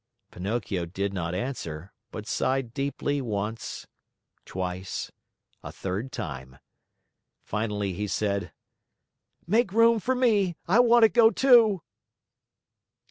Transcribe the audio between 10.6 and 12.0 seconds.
I want to go, too!"